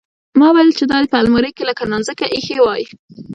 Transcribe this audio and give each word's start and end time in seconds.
ما 0.39 0.47
ويل 0.53 0.69
چې 0.77 0.83
دا 0.91 0.97
دې 1.01 1.07
په 1.11 1.17
المارۍ 1.21 1.51
کښې 1.53 1.63
لکه 1.69 1.83
نانځکه 1.91 2.25
ايښې 2.35 2.57
واى. 2.61 2.83